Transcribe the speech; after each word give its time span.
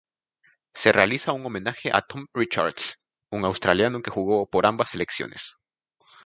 Se 0.73 0.91
realiza 0.91 1.31
en 1.31 1.45
homenaje 1.45 1.91
a 1.93 2.01
Tom 2.01 2.25
Richards, 2.33 2.97
un 3.29 3.45
australiano 3.45 4.01
que 4.01 4.09
jugó 4.09 4.49
por 4.49 4.65
ambas 4.65 4.89
selecciones. 4.89 5.57